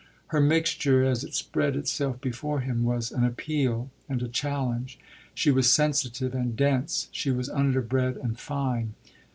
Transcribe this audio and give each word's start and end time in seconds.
Her 0.29 0.41
mixture, 0.41 1.03
as 1.03 1.23
it 1.23 1.35
spread 1.35 1.75
itself 1.75 2.19
before 2.19 2.61
him, 2.61 2.83
was 2.83 3.11
an 3.11 3.23
appeal 3.23 3.91
and 4.09 4.23
a 4.23 4.27
challenge: 4.27 4.97
she 5.35 5.51
was 5.51 5.71
sensitive 5.71 6.33
and 6.33 6.55
dense, 6.55 7.07
she 7.11 7.29
was 7.29 7.49
underbred 7.51 8.17
and 8.17 8.39
fine. 8.39 8.95